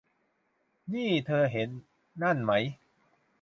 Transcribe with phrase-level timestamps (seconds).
[0.93, 1.69] นี่ เธอเห็น
[2.23, 2.51] นั่นไหม